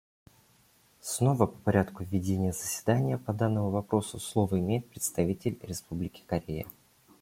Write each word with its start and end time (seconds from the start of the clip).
Снова 0.99 1.45
по 1.45 1.59
порядку 1.59 2.03
ведения 2.03 2.53
заседания 2.53 3.19
по 3.19 3.33
данному 3.33 3.69
вопросу 3.69 4.17
слово 4.17 4.59
имеет 4.59 4.89
представитель 4.89 5.59
Республики 5.61 6.23
Корея. 6.25 6.65